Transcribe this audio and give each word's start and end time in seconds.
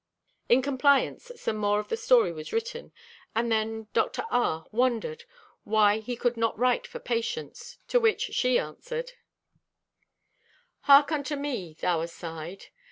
In 0.49 0.63
compliance 0.63 1.31
some 1.35 1.57
more 1.57 1.79
of 1.79 1.89
the 1.89 1.95
story 1.95 2.31
was 2.33 2.51
written, 2.51 2.91
and 3.35 3.51
then 3.51 3.87
Dr. 3.93 4.25
R. 4.31 4.65
"wondered" 4.71 5.25
why 5.63 5.99
he 5.99 6.15
could 6.15 6.35
not 6.35 6.57
write 6.57 6.87
for 6.87 6.97
Patience, 6.97 7.77
to 7.89 7.99
which 7.99 8.33
she 8.33 8.57
answered: 8.57 9.11
"Hark 10.79 11.11
unto 11.11 11.35
me, 11.35 11.75
thou 11.79 12.01
aside. 12.01 12.69